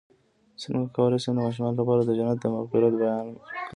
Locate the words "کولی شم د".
0.95-1.39